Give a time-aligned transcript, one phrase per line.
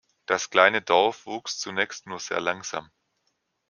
[0.25, 2.89] Das kleine Dorf wuchs zunächst nur sehr langsam.